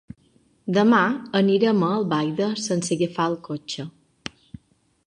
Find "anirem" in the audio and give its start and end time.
1.41-1.83